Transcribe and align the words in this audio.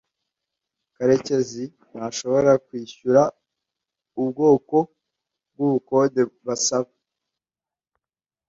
karekezi 0.95 1.63
ntashobora 1.93 2.51
kwishyura 2.65 3.21
ubwoko 4.21 4.75
bwubukode 5.51 6.21
basaba 6.45 6.91